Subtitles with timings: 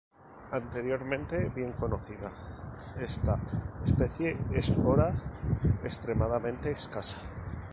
[0.51, 2.31] Anteriormente bien conocida,
[2.99, 3.37] esta
[3.85, 5.13] especie es hora
[5.83, 7.19] extremadamente escasa.